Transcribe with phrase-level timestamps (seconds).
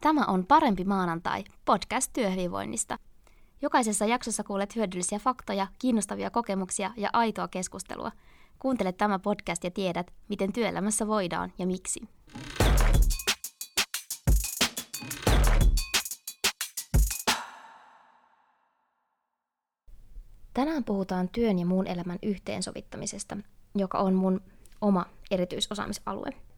[0.00, 2.98] Tämä on Parempi maanantai, podcast työhyvinvoinnista.
[3.62, 8.12] Jokaisessa jaksossa kuulet hyödyllisiä faktoja, kiinnostavia kokemuksia ja aitoa keskustelua.
[8.58, 12.00] Kuuntele tämä podcast ja tiedät, miten työelämässä voidaan ja miksi.
[20.54, 23.36] Tänään puhutaan työn ja muun elämän yhteensovittamisesta,
[23.74, 24.40] joka on mun
[24.80, 26.49] oma erityisosaamisalue.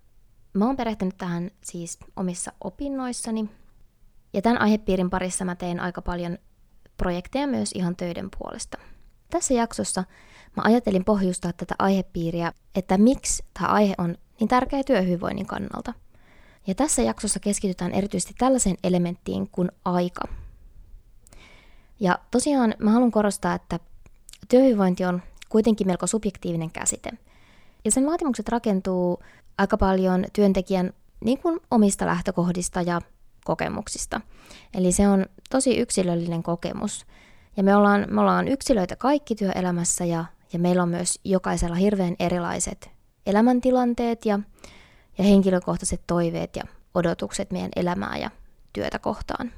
[0.54, 3.48] Mä oon perehtynyt tähän siis omissa opinnoissani,
[4.32, 6.38] ja tämän aihepiirin parissa mä teen aika paljon
[6.96, 8.78] projekteja myös ihan töiden puolesta.
[9.30, 10.04] Tässä jaksossa
[10.56, 15.94] mä ajattelin pohjustaa tätä aihepiiriä, että miksi tämä aihe on niin tärkeä työhyvinvoinnin kannalta.
[16.66, 20.22] Ja tässä jaksossa keskitytään erityisesti tällaiseen elementtiin kuin aika.
[22.00, 23.80] Ja tosiaan mä haluan korostaa, että
[24.48, 27.10] työhyvinvointi on kuitenkin melko subjektiivinen käsite.
[27.84, 29.22] Ja sen vaatimukset rakentuu
[29.62, 30.92] aika paljon työntekijän
[31.24, 33.00] niin kuin omista lähtökohdista ja
[33.44, 34.20] kokemuksista.
[34.74, 37.06] Eli se on tosi yksilöllinen kokemus.
[37.56, 42.16] Ja me ollaan, me ollaan yksilöitä kaikki työelämässä ja, ja meillä on myös jokaisella hirveän
[42.18, 42.90] erilaiset
[43.26, 44.40] elämäntilanteet ja,
[45.18, 46.62] ja henkilökohtaiset toiveet ja
[46.94, 48.30] odotukset meidän elämää ja
[48.72, 49.52] työtä kohtaan.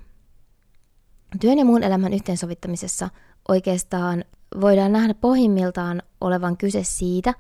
[1.41, 3.09] Työn ja muun elämän yhteensovittamisessa
[3.48, 4.25] oikeastaan
[4.61, 7.34] voidaan nähdä pohjimmiltaan olevan kyse siitä,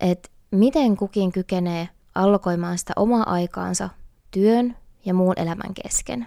[0.00, 3.88] että miten kukin kykenee allokoimaan sitä omaa aikaansa
[4.30, 6.26] työn ja muun elämän kesken.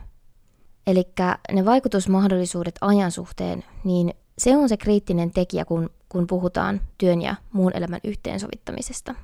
[0.87, 1.07] Eli
[1.51, 7.35] ne vaikutusmahdollisuudet ajan suhteen, niin se on se kriittinen tekijä, kun, kun puhutaan työn ja
[7.51, 9.15] muun elämän yhteensovittamisesta.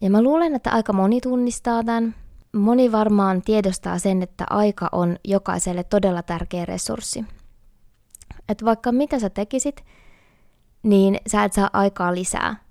[0.00, 2.14] Ja mä luulen, että aika moni tunnistaa tämän.
[2.52, 7.24] Moni varmaan tiedostaa sen, että aika on jokaiselle todella tärkeä resurssi.
[8.48, 9.84] Että vaikka mitä sä tekisit,
[10.82, 12.65] niin sä et saa aikaa lisää.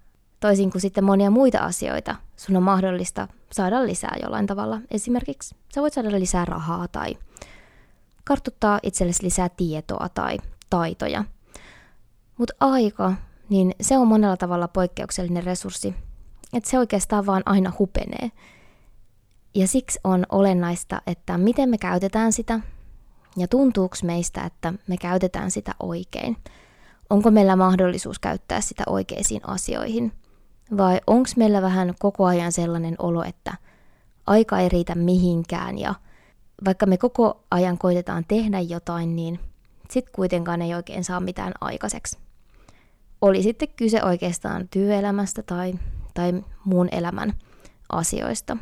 [0.45, 4.81] Toisin kuin sitten monia muita asioita, sun on mahdollista saada lisää jollain tavalla.
[4.91, 7.17] Esimerkiksi sä voit saada lisää rahaa tai
[8.23, 10.38] kartuttaa itsellesi lisää tietoa tai
[10.69, 11.23] taitoja.
[12.38, 13.13] Mutta aika,
[13.50, 15.95] niin se on monella tavalla poikkeuksellinen resurssi,
[16.53, 18.31] että se oikeastaan vaan aina hupenee.
[19.55, 22.59] Ja siksi on olennaista, että miten me käytetään sitä
[23.38, 26.38] ja tuntuuko meistä, että me käytetään sitä oikein.
[27.09, 30.11] Onko meillä mahdollisuus käyttää sitä oikeisiin asioihin–
[30.78, 33.53] vai onko meillä vähän koko ajan sellainen olo, että
[34.28, 35.96] aika ei riitä mihinkään ja
[36.66, 39.40] vaikka me koko ajan koitetaan tehdä jotain, niin
[39.90, 42.18] sitten kuitenkaan ei oikein saa mitään aikaiseksi.
[43.22, 45.74] Oli sitten kyse oikeastaan työelämästä tai,
[46.14, 47.34] tai muun elämän
[47.90, 48.58] asioista.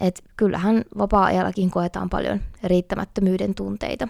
[0.00, 4.08] Et kyllähän vapaa-ajallakin koetaan paljon riittämättömyyden tunteita.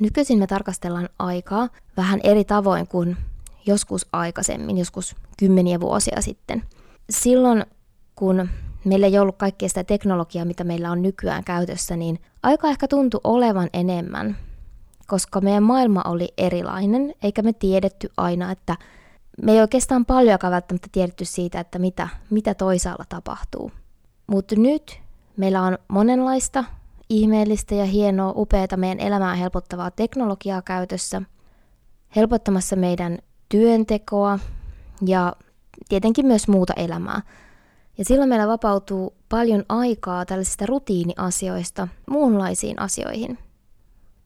[0.00, 3.16] Nykyisin me tarkastellaan aikaa vähän eri tavoin kuin
[3.68, 6.62] joskus aikaisemmin, joskus kymmeniä vuosia sitten.
[7.10, 7.64] Silloin,
[8.14, 8.48] kun
[8.84, 13.20] meillä ei ollut kaikkea sitä teknologiaa, mitä meillä on nykyään käytössä, niin aika ehkä tuntui
[13.24, 14.36] olevan enemmän,
[15.06, 18.76] koska meidän maailma oli erilainen, eikä me tiedetty aina, että
[19.42, 23.72] me ei oikeastaan paljonkaan välttämättä tiedetty siitä, että mitä, mitä toisaalla tapahtuu.
[24.26, 25.00] Mutta nyt
[25.36, 26.64] meillä on monenlaista
[27.10, 31.22] ihmeellistä ja hienoa, upeata meidän elämää helpottavaa teknologiaa käytössä,
[32.16, 33.18] helpottamassa meidän
[33.48, 34.38] työntekoa
[35.06, 35.36] ja
[35.88, 37.22] tietenkin myös muuta elämää.
[37.98, 43.38] Ja silloin meillä vapautuu paljon aikaa tällaisista rutiiniasioista muunlaisiin asioihin.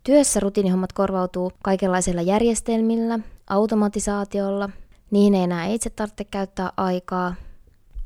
[0.05, 4.71] Työssä rutiinihommat korvautuu kaikenlaisilla järjestelmillä, automatisaatiolla,
[5.11, 7.35] niihin ei enää itse tarvitse käyttää aikaa.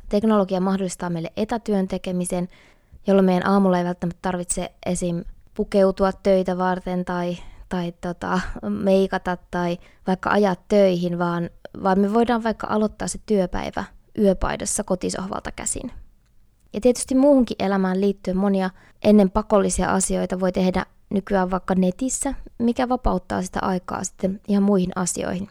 [0.09, 2.49] Teknologia mahdollistaa meille etätyön tekemisen,
[3.07, 5.25] jolloin meidän aamulla ei välttämättä tarvitse esim.
[5.55, 7.37] pukeutua töitä varten tai
[7.69, 11.51] tai tota, meikata tai vaikka ajaa töihin, vaan,
[11.83, 13.85] vaan me voidaan vaikka aloittaa se työpäivä
[14.19, 15.93] yöpaidassa kotisohvalta käsin.
[16.73, 18.71] Ja tietysti muuhunkin elämään liittyen monia
[19.05, 24.91] ennen pakollisia asioita voi tehdä nykyään vaikka netissä, mikä vapauttaa sitä aikaa sitten ihan muihin
[24.97, 25.49] asioihin.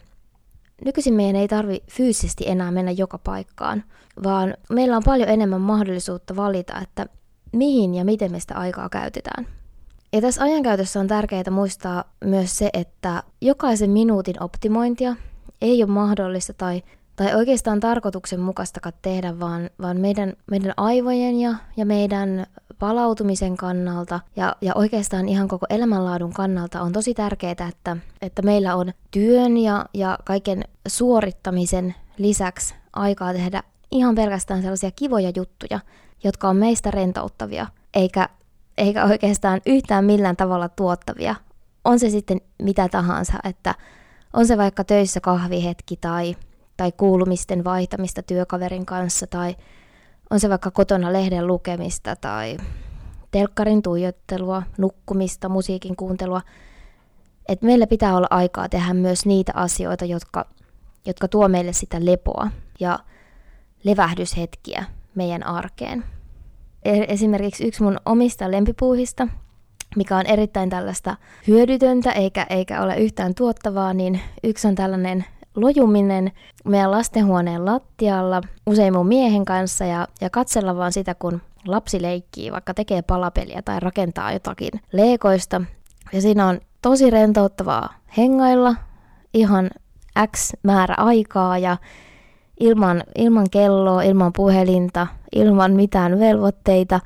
[0.85, 3.83] Nykyisin meidän ei tarvi fyysisesti enää mennä joka paikkaan,
[4.23, 7.05] vaan meillä on paljon enemmän mahdollisuutta valita, että
[7.53, 9.47] mihin ja miten me sitä aikaa käytetään.
[10.15, 15.15] Ja tässä ajankäytössä on tärkeää muistaa myös se, että jokaisen minuutin optimointia
[15.61, 16.83] ei ole mahdollista tai,
[17.15, 22.45] tai oikeastaan tarkoituksenmukaistakaan tehdä, vaan, vaan meidän, meidän aivojen ja, ja meidän
[22.79, 28.75] palautumisen kannalta ja, ja oikeastaan ihan koko elämänlaadun kannalta on tosi tärkeää, että, että meillä
[28.75, 35.79] on työn ja, ja kaiken suorittamisen lisäksi aikaa tehdä ihan pelkästään sellaisia kivoja juttuja,
[36.23, 38.29] jotka on meistä rentouttavia, eikä
[38.77, 41.35] eikä oikeastaan yhtään millään tavalla tuottavia.
[41.85, 43.75] On se sitten mitä tahansa, että
[44.33, 46.35] on se vaikka töissä kahvihetki tai,
[46.77, 49.55] tai kuulumisten vaihtamista työkaverin kanssa tai
[50.29, 52.57] on se vaikka kotona lehden lukemista tai
[53.31, 56.41] telkkarin tuijottelua, nukkumista, musiikin kuuntelua.
[57.47, 60.45] Et meillä pitää olla aikaa tehdä myös niitä asioita, jotka,
[61.05, 62.47] jotka tuo meille sitä lepoa
[62.79, 62.99] ja
[63.83, 64.85] levähdyshetkiä
[65.15, 66.03] meidän arkeen.
[66.85, 69.27] E-, esimerkiksi yksi mun omista lempipuuhista,
[69.95, 71.17] mikä on erittäin tällaista
[71.47, 76.31] hyödytöntä eikä, eikä ole yhtään tuottavaa, niin yksi on tällainen lojuminen
[76.65, 82.51] meidän lastenhuoneen lattialla, usein mun miehen kanssa, ja, ja katsella vaan sitä, kun lapsi leikkii,
[82.51, 85.61] vaikka tekee palapeliä tai rakentaa jotakin leekoista.
[86.13, 88.75] Ja siinä on tosi rentouttavaa hengailla
[89.33, 89.69] ihan
[90.35, 91.77] X määrä aikaa ja
[92.59, 96.99] ilman, ilman kelloa, ilman puhelinta, ilman mitään velvoitteita.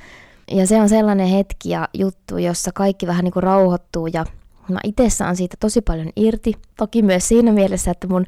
[0.51, 4.25] Ja se on sellainen hetki ja juttu, jossa kaikki vähän niin kuin rauhoittuu ja
[4.69, 6.53] mä itse saan siitä tosi paljon irti.
[6.77, 8.25] Toki myös siinä mielessä, että mun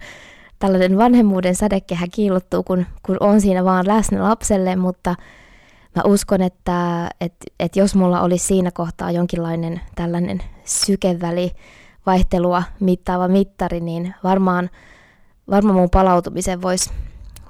[0.60, 5.16] tällainen vanhemmuuden sädekehä kiillottuu, kun, kun on siinä vaan läsnä lapselle, mutta
[5.96, 11.52] mä uskon, että, että, että jos mulla olisi siinä kohtaa jonkinlainen tällainen sykeväli
[12.06, 14.70] vaihtelua mittaava mittari, niin varmaan,
[15.50, 16.90] varmaan mun palautumisen voisi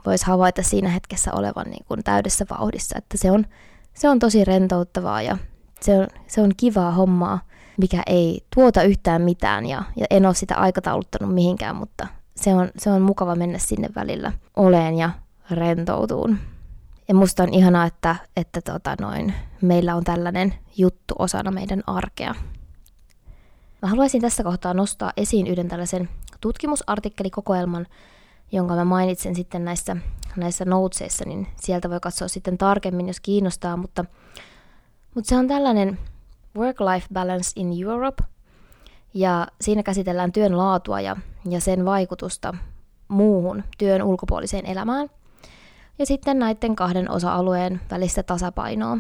[0.05, 3.45] vois havaita siinä hetkessä olevan niin kuin täydessä vauhdissa, että se on,
[3.93, 5.37] se on tosi rentouttavaa ja
[5.81, 7.39] se on, se on kivaa hommaa,
[7.77, 12.69] mikä ei tuota yhtään mitään ja, ja en ole sitä aikatauluttanut mihinkään, mutta se on,
[12.77, 15.09] se on mukava mennä sinne välillä oleen ja
[15.51, 16.37] rentoutuun.
[17.07, 22.35] Ja musta on ihanaa, että, että tota noin, meillä on tällainen juttu osana meidän arkea.
[23.81, 26.09] Mä haluaisin tässä kohtaa nostaa esiin yhden tällaisen
[26.41, 27.87] tutkimusartikkelikokoelman,
[28.51, 29.97] jonka mä mainitsen sitten näissä,
[30.35, 34.05] näissä noutseissa, niin sieltä voi katsoa sitten tarkemmin, jos kiinnostaa, mutta,
[35.15, 35.99] mutta se on tällainen
[36.57, 38.23] Work-Life Balance in Europe,
[39.13, 41.17] ja siinä käsitellään työn laatua ja,
[41.49, 42.53] ja sen vaikutusta
[43.07, 45.09] muuhun työn ulkopuoliseen elämään,
[45.99, 48.97] ja sitten näiden kahden osa-alueen välistä tasapainoa.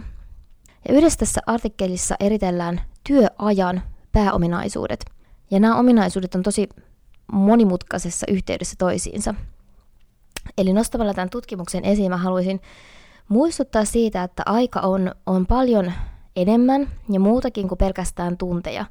[0.87, 3.81] Ja yhdessä tässä artikkelissa eritellään työajan
[4.11, 5.05] pääominaisuudet,
[5.51, 6.69] ja nämä ominaisuudet on tosi
[7.31, 9.33] monimutkaisessa yhteydessä toisiinsa.
[10.57, 12.61] Eli nostamalla tämän tutkimuksen esiin mä haluaisin
[13.27, 15.93] muistuttaa siitä, että aika on, on paljon
[16.35, 18.85] enemmän ja muutakin kuin pelkästään tunteja.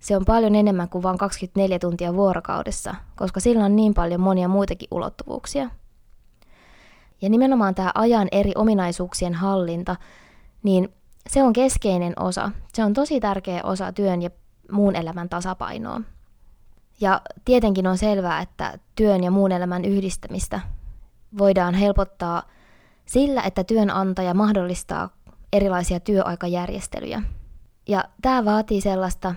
[0.00, 4.48] Se on paljon enemmän kuin vain 24 tuntia vuorokaudessa, koska sillä on niin paljon monia
[4.48, 5.70] muitakin ulottuvuuksia.
[7.22, 9.96] Ja nimenomaan tämä ajan eri ominaisuuksien hallinta,
[10.62, 10.88] niin
[11.30, 12.50] se on keskeinen osa.
[12.72, 14.30] Se on tosi tärkeä osa työn ja
[14.72, 16.00] muun elämän tasapainoa.
[17.04, 20.60] Ja tietenkin on selvää, että työn ja muun elämän yhdistämistä
[21.38, 22.42] voidaan helpottaa
[23.06, 25.08] sillä, että työnantaja mahdollistaa
[25.52, 27.22] erilaisia työaikajärjestelyjä.
[27.88, 29.34] Ja tämä vaatii sellaista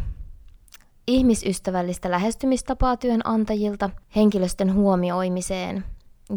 [1.07, 5.85] ihmisystävällistä lähestymistapaa työnantajilta henkilöstön huomioimiseen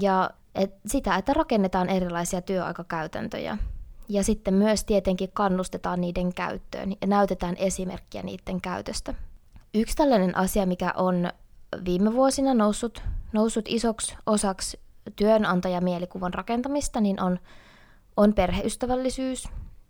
[0.01, 3.59] ja et sitä, että rakennetaan erilaisia työaikakäytäntöjä.
[4.09, 9.15] Ja sitten myös tietenkin kannustetaan niiden käyttöön ja näytetään esimerkkiä niiden käytöstä.
[9.75, 11.31] Yksi tällainen asia, mikä on
[11.85, 13.03] viime vuosina noussut,
[13.33, 14.81] noussut isoksi osaksi
[15.17, 17.39] työnantajamielikuvan rakentamista, niin on,
[18.17, 19.49] on perheystävällisyys,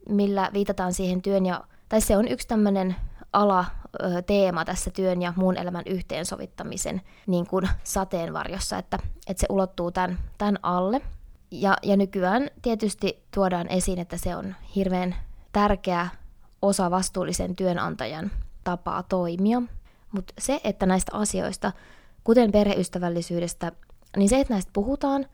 [0.09, 2.97] millä viitataan siihen työn ja, tai se on yksi tämmöinen
[3.32, 3.65] ala,
[4.27, 10.19] teema tässä työn ja muun elämän yhteensovittamisen niin kuin sateenvarjossa, että, että se ulottuu tämän,
[10.38, 11.00] tämän alle.
[11.50, 15.17] Ja, ja nykyään tietysti tuodaan esiin, että se on hirveän
[15.53, 16.08] tärkeä
[16.63, 18.31] osa vastuullisen työnantajan
[18.64, 19.62] tapaa toimia.
[20.12, 21.72] Mutta se, että näistä asioista,
[22.24, 23.72] kuten perheystävällisyydestä,
[24.17, 25.26] niin se, että näistä puhutaan,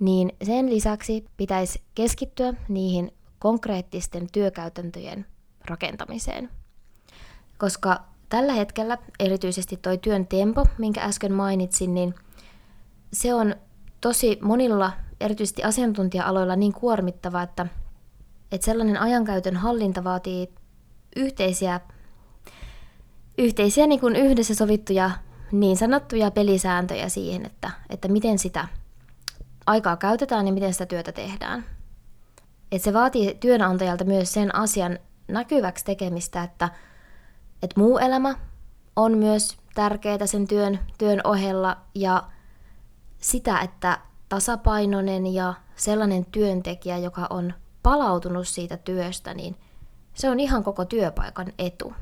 [0.00, 5.26] niin sen lisäksi pitäisi keskittyä niihin konkreettisten työkäytäntöjen
[5.64, 6.50] rakentamiseen.
[7.58, 12.14] Koska tällä hetkellä erityisesti toi työn tempo, minkä äsken mainitsin, niin
[13.12, 13.54] se on
[14.00, 17.66] tosi monilla, erityisesti asiantuntija-aloilla niin kuormittava, että,
[18.52, 20.48] että sellainen ajankäytön hallinta vaatii
[21.16, 21.80] yhteisiä
[23.38, 25.10] yhteisiä niin kuin yhdessä sovittuja
[25.52, 28.68] niin sanottuja pelisääntöjä siihen, että, että miten sitä
[29.66, 31.64] aikaa käytetään ja miten sitä työtä tehdään.
[32.72, 34.98] Et se vaatii työnantajalta myös sen asian
[35.28, 36.68] näkyväksi tekemistä, että,
[37.62, 38.34] että muu elämä
[38.96, 42.22] on myös tärkeää sen työn, työn ohella ja
[43.18, 43.98] sitä, että
[44.28, 49.56] tasapainoinen ja sellainen työntekijä, joka on palautunut siitä työstä, niin
[50.14, 51.92] se on ihan koko työpaikan etu.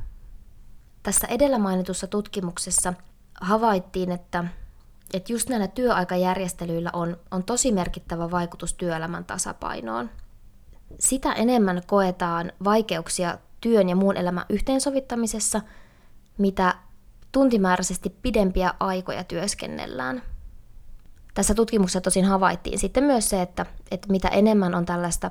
[1.03, 2.95] Tässä edellä mainitussa tutkimuksessa
[3.41, 4.45] havaittiin, että,
[5.15, 10.11] että just näillä työaikajärjestelyillä on, on tosi merkittävä vaikutus työelämän tasapainoon.
[10.99, 15.61] Sitä enemmän koetaan vaikeuksia työn ja muun elämän yhteensovittamisessa,
[16.39, 16.75] mitä
[17.33, 20.23] tuntimääräisesti pidempiä aikoja työskennellään.
[21.35, 25.31] Tässä tutkimuksessa tosin havaittiin sitten myös se, että, että mitä enemmän on tällaista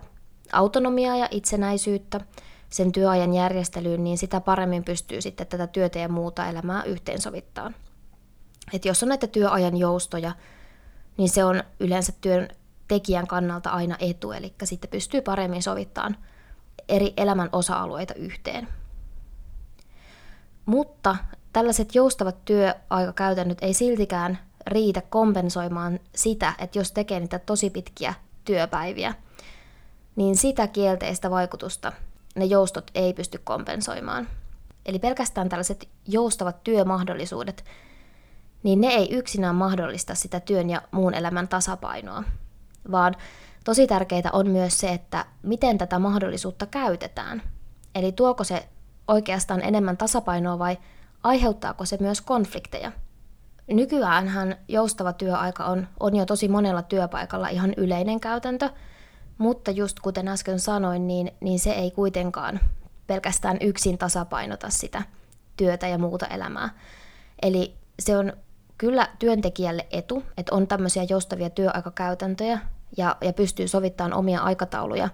[0.51, 2.21] autonomiaa ja itsenäisyyttä
[2.71, 7.71] sen työajan järjestelyyn, niin sitä paremmin pystyy sitten tätä työtä ja muuta elämää yhteensovittaa.
[8.73, 10.31] Et jos on näitä työajan joustoja,
[11.17, 12.47] niin se on yleensä työn
[12.87, 16.17] tekijän kannalta aina etu, eli sitten pystyy paremmin sovittamaan
[16.89, 18.67] eri elämän osa-alueita yhteen.
[20.65, 21.15] Mutta
[21.53, 28.13] tällaiset joustavat työaikakäytännöt ei siltikään riitä kompensoimaan sitä, että jos tekee niitä tosi pitkiä
[28.45, 29.13] työpäiviä,
[30.15, 31.91] niin sitä kielteistä vaikutusta
[32.35, 34.27] ne joustot ei pysty kompensoimaan.
[34.85, 37.65] Eli pelkästään tällaiset joustavat työmahdollisuudet,
[38.63, 42.23] niin ne ei yksinään mahdollista sitä työn ja muun elämän tasapainoa,
[42.91, 43.15] vaan
[43.63, 47.41] tosi tärkeää on myös se, että miten tätä mahdollisuutta käytetään.
[47.95, 48.67] Eli tuoko se
[49.07, 50.77] oikeastaan enemmän tasapainoa vai
[51.23, 52.91] aiheuttaako se myös konflikteja?
[53.67, 58.69] Nykyäänhän joustava työaika on, on jo tosi monella työpaikalla ihan yleinen käytäntö,
[59.41, 62.59] mutta just kuten äsken sanoin, niin, niin se ei kuitenkaan
[63.07, 65.03] pelkästään yksin tasapainota sitä
[65.57, 66.69] työtä ja muuta elämää.
[67.41, 68.33] Eli se on
[68.77, 72.59] kyllä työntekijälle etu, että on tämmöisiä joustavia työaikakäytäntöjä
[72.97, 75.09] ja, ja pystyy sovittamaan omia aikatauluja.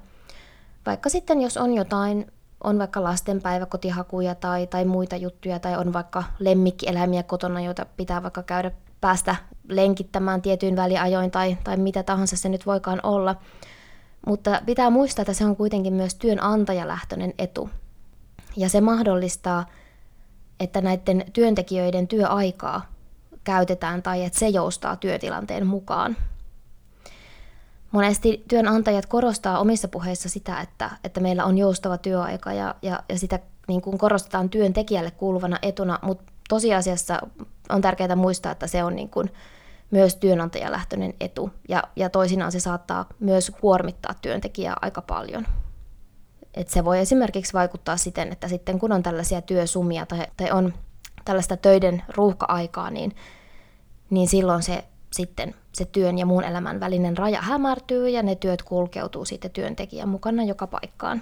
[0.85, 2.31] Vaikka sitten, jos on jotain,
[2.63, 8.43] on vaikka lastenpäiväkotihakuja tai, tai muita juttuja, tai on vaikka lemmikkieläimiä kotona, joita pitää vaikka
[8.43, 9.35] käydä päästä
[9.69, 13.35] lenkittämään tietyin väliajoin tai, tai mitä tahansa se nyt voikaan olla.
[14.27, 17.69] Mutta pitää muistaa, että se on kuitenkin myös työnantajalähtöinen etu.
[18.57, 19.65] Ja se mahdollistaa,
[20.59, 22.91] että näiden työntekijöiden työaikaa
[23.43, 26.17] käytetään tai että se joustaa työtilanteen mukaan.
[27.91, 33.19] Monesti työnantajat korostaa omissa puheissa sitä, että, että meillä on joustava työaika ja, ja, ja
[33.19, 37.19] sitä niin kuin korostetaan työntekijälle kuuluvana etuna, mutta tosiasiassa
[37.69, 39.31] on tärkeää muistaa, että se on niin kuin
[39.91, 45.45] myös työnantajalähtöinen etu ja, ja toisinaan se saattaa myös kuormittaa työntekijää aika paljon.
[46.53, 50.73] Et se voi esimerkiksi vaikuttaa siten, että sitten kun on tällaisia työsumia tai, tai on
[51.25, 53.15] tällaista töiden ruuhka-aikaa, niin,
[54.09, 58.63] niin silloin se sitten se työn ja muun elämän välinen raja hämärtyy ja ne työt
[58.63, 61.21] kulkeutuu sitten työntekijän mukana joka paikkaan.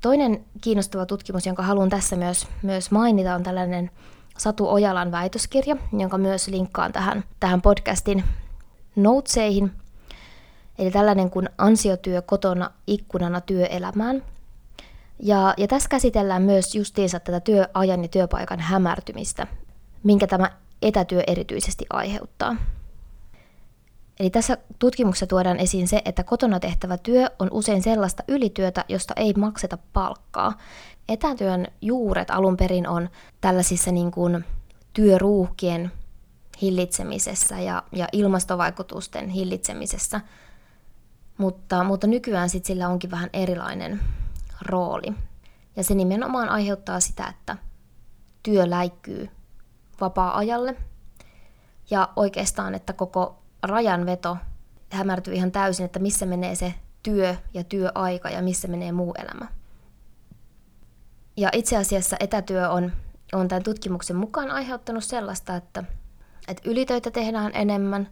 [0.00, 3.90] Toinen kiinnostava tutkimus, jonka haluan tässä myös, myös mainita, on tällainen
[4.38, 8.24] Satu Ojalan väitöskirja, jonka myös linkkaan tähän, tähän podcastin
[8.96, 9.72] noteseihin.
[10.78, 14.22] Eli tällainen kuin ansiotyö kotona ikkunana työelämään.
[15.22, 19.46] Ja, ja tässä käsitellään myös justiinsa tätä työajan ja työpaikan hämärtymistä,
[20.02, 20.50] minkä tämä
[20.82, 22.56] etätyö erityisesti aiheuttaa.
[24.20, 29.14] Eli tässä tutkimuksessa tuodaan esiin se, että kotona tehtävä työ on usein sellaista ylityötä, josta
[29.16, 30.52] ei makseta palkkaa.
[31.08, 33.08] Etätyön juuret alun perin on
[33.40, 34.44] tällaisissa niin kuin
[34.92, 35.92] työruuhkien
[36.62, 40.20] hillitsemisessä ja, ja ilmastovaikutusten hillitsemisessä,
[41.38, 44.00] mutta, mutta nykyään sit sillä onkin vähän erilainen
[44.62, 45.14] rooli.
[45.76, 47.56] Ja se nimenomaan aiheuttaa sitä, että
[48.42, 49.28] työ läikkyy
[50.00, 50.76] vapaa-ajalle.
[51.90, 54.36] Ja oikeastaan, että koko rajanveto
[54.90, 59.46] hämärtyy ihan täysin, että missä menee se työ ja työaika ja missä menee muu elämä.
[61.36, 62.92] Ja itse asiassa etätyö on,
[63.32, 65.84] on tämän tutkimuksen mukaan aiheuttanut sellaista, että,
[66.48, 68.08] että ylitöitä tehdään enemmän,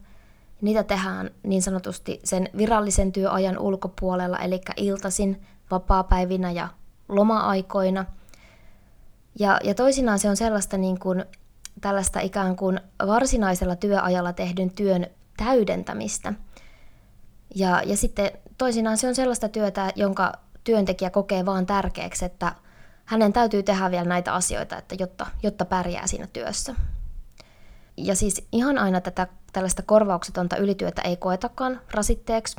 [0.61, 6.69] niitä tehdään niin sanotusti sen virallisen työajan ulkopuolella, eli iltasin, vapaapäivinä ja
[7.09, 8.05] loma-aikoina.
[9.39, 11.25] Ja, ja toisinaan se on sellaista niin kuin
[11.81, 16.33] tällaista ikään kuin varsinaisella työajalla tehdyn työn täydentämistä.
[17.55, 20.33] Ja, ja sitten toisinaan se on sellaista työtä, jonka
[20.65, 22.53] työntekijä kokee vaan tärkeäksi, että
[23.05, 26.75] hänen täytyy tehdä vielä näitä asioita, että jotta, jotta pärjää siinä työssä.
[27.97, 32.57] Ja siis ihan aina tätä tällaista korvauksetonta ylityötä ei koetakaan rasitteeksi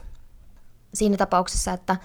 [0.93, 1.95] siinä tapauksessa, että,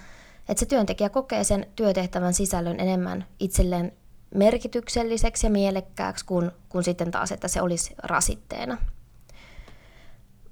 [0.49, 3.91] että se työntekijä kokee sen työtehtävän sisällön enemmän itselleen
[4.35, 8.77] merkitykselliseksi ja mielekkääksi kuin, kuin sitten taas, että se olisi rasitteena.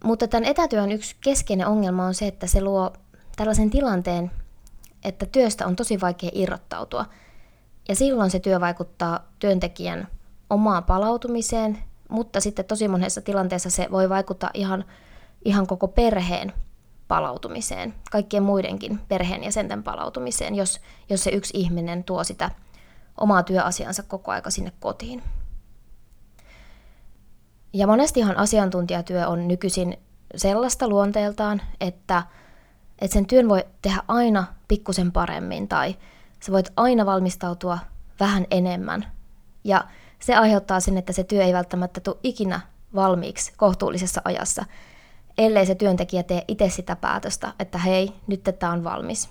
[0.04, 2.94] Mutta tämän etätyön yksi keskeinen ongelma on se, että se luo
[3.36, 4.32] tällaisen tilanteen,
[5.04, 7.06] että työstä on tosi vaikea irrottautua.
[7.88, 10.08] Ja silloin se työ vaikuttaa työntekijän
[10.50, 11.78] omaan palautumiseen,
[12.10, 14.86] mutta sitten tosi monessa tilanteessa se voi vaikuttaa ihan,
[15.46, 16.54] ihan koko perheen
[17.08, 22.52] palautumiseen, kaikkien muidenkin perheenjäsenten palautumiseen, jos, jos se yksi ihminen tuo sitä
[23.18, 25.24] omaa työasiansa koko aika sinne kotiin.
[27.74, 29.98] Ja monestihan asiantuntijatyö on nykyisin
[30.36, 32.24] sellaista luonteeltaan, että,
[33.02, 35.96] että sen työn voi tehdä aina pikkusen paremmin tai
[36.40, 37.80] sä voit aina valmistautua
[38.20, 39.06] vähän enemmän.
[39.64, 39.84] Ja
[40.20, 42.60] se aiheuttaa sen, että se työ ei välttämättä tule ikinä
[42.96, 44.66] valmiiksi kohtuullisessa ajassa,
[45.38, 49.30] ellei se työntekijä tee itse sitä päätöstä, että hei, nyt tämä on valmis.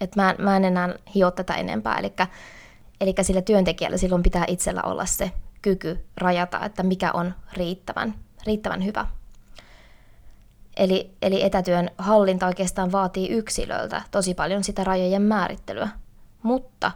[0.00, 1.98] että mä, mä en enää hio tätä enempää.
[1.98, 2.12] Eli,
[3.00, 5.30] eli sillä työntekijällä silloin pitää itsellä olla se
[5.62, 8.14] kyky rajata, että mikä on riittävän,
[8.46, 9.06] riittävän hyvä.
[10.76, 15.88] Eli, eli etätyön hallinta oikeastaan vaatii yksilöltä tosi paljon sitä rajojen määrittelyä.
[16.46, 16.92] Mutta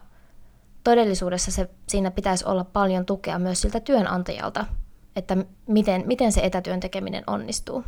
[0.85, 4.65] todellisuudessa se, siinä pitäisi olla paljon tukea myös siltä työnantajalta,
[5.17, 7.85] että miten, miten se etätyön tekeminen onnistuu.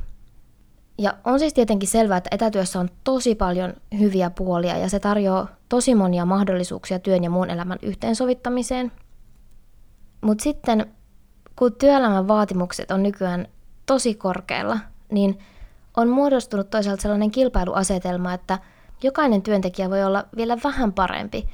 [0.99, 5.49] Ja on siis tietenkin selvää, että etätyössä on tosi paljon hyviä puolia ja se tarjoaa
[5.69, 8.92] tosi monia mahdollisuuksia työn ja muun elämän yhteensovittamiseen.
[10.21, 10.87] Mutta sitten
[11.57, 13.49] kun työelämän vaatimukset on nykyään
[13.87, 14.78] tosi korkealla,
[15.11, 15.38] niin
[15.97, 18.59] on muodostunut toisaalta sellainen kilpailuasetelma, että
[19.02, 21.49] jokainen työntekijä voi olla vielä vähän parempi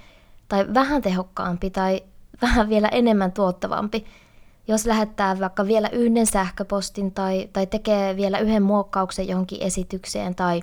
[0.48, 2.02] tai vähän tehokkaampi tai
[2.42, 4.06] vähän vielä enemmän tuottavampi
[4.68, 10.62] jos lähettää vaikka vielä yhden sähköpostin tai, tai tekee vielä yhden muokkauksen johonkin esitykseen tai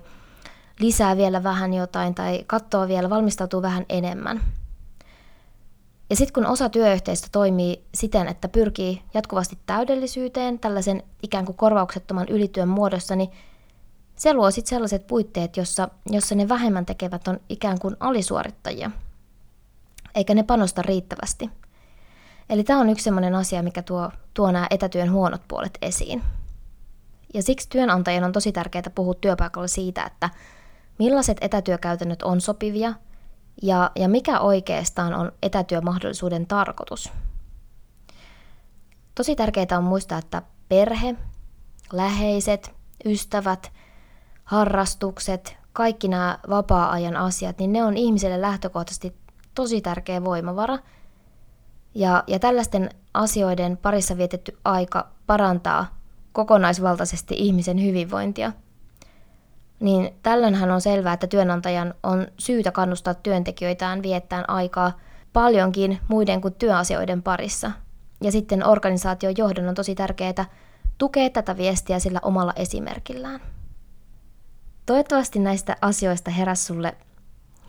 [0.80, 4.42] lisää vielä vähän jotain tai katsoo vielä, valmistautuu vähän enemmän.
[6.10, 12.28] Ja sitten kun osa työyhteistä toimii siten, että pyrkii jatkuvasti täydellisyyteen tällaisen ikään kuin korvauksettoman
[12.30, 13.32] ylityön muodossa, niin
[14.16, 18.92] se luo sitten sellaiset puitteet, jossa, jossa ne vähemmän tekevät on ikään kuin alisuorittajia,
[20.16, 21.50] eikä ne panosta riittävästi–
[22.50, 26.24] Eli tämä on yksi sellainen asia, mikä tuo, tuo nämä etätyön huonot puolet esiin.
[27.34, 30.30] Ja siksi työnantajien on tosi tärkeää puhua työpaikalla siitä, että
[31.00, 32.94] millaiset etätyökäytännöt on sopivia
[33.62, 37.12] ja, ja mikä oikeastaan on etätyömahdollisuuden tarkoitus.
[39.16, 41.16] Tosi tärkeää on muistaa, että perhe,
[41.94, 42.74] läheiset,
[43.06, 43.72] ystävät,
[44.46, 49.16] harrastukset, kaikki nämä vapaa-ajan asiat, niin ne on ihmiselle lähtökohtaisesti
[49.56, 50.80] tosi tärkeä voimavara–
[51.96, 55.98] ja, ja tällaisten asioiden parissa vietetty aika parantaa
[56.32, 58.52] kokonaisvaltaisesti ihmisen hyvinvointia.
[59.80, 65.00] Niin tällöinhän on selvää, että työnantajan on syytä kannustaa työntekijöitään viettään aikaa
[65.34, 67.72] paljonkin muiden kuin työasioiden parissa.
[68.24, 70.46] Ja sitten organisaation johdon on tosi tärkeää
[70.98, 73.42] tukea tätä viestiä sillä omalla esimerkillään.
[74.86, 76.96] Toivottavasti näistä asioista heräsi sulle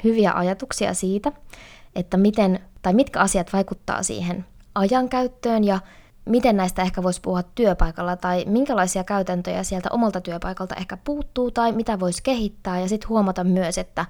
[0.05, 1.33] hyviä ajatuksia siitä,
[1.95, 5.79] että miten tai mitkä asiat vaikuttaa siihen ajankäyttöön ja
[6.25, 11.73] miten näistä ehkä voisi puhua työpaikalla tai minkälaisia käytäntöjä sieltä omalta työpaikalta ehkä puuttuu tai
[11.73, 14.07] mitä voisi kehittää ja sitten huomata myös, että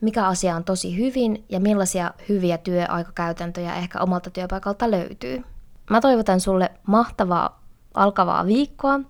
[0.00, 5.44] mikä asia on tosi hyvin ja millaisia hyviä työaikakäytäntöjä ehkä omalta työpaikalta löytyy.
[5.90, 7.62] Mä toivotan sulle mahtavaa
[7.94, 9.00] alkavaa viikkoa.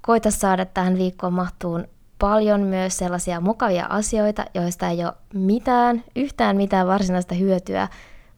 [0.00, 6.56] Koita saada tähän viikkoon mahtuun paljon myös sellaisia mukavia asioita, joista ei ole mitään, yhtään
[6.56, 7.88] mitään varsinaista hyötyä,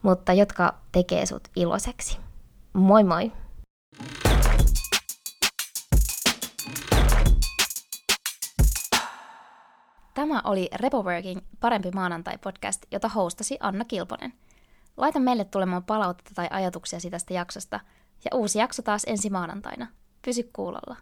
[0.01, 2.17] mutta jotka tekee sut iloiseksi.
[2.73, 3.31] Moi moi!
[10.13, 14.33] Tämä oli Repoworking Parempi maanantai-podcast, jota hostasi Anna Kilponen.
[14.97, 17.79] Laita meille tulemaan palautetta tai ajatuksia tästä jaksosta,
[18.25, 19.87] ja uusi jakso taas ensi maanantaina.
[20.25, 20.95] Pysy kuulolla.